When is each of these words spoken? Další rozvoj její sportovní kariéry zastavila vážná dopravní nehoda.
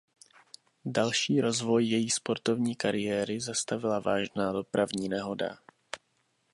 Další 0.85 1.41
rozvoj 1.41 1.85
její 1.85 2.09
sportovní 2.09 2.75
kariéry 2.75 3.41
zastavila 3.41 3.99
vážná 3.99 4.51
dopravní 4.53 5.09
nehoda. 5.09 5.57